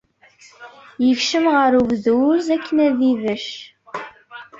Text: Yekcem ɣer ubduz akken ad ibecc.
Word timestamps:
Yekcem 1.05 1.45
ɣer 1.55 1.71
ubduz 1.79 2.45
akken 2.55 2.77
ad 2.87 2.99
ibecc. 3.11 3.51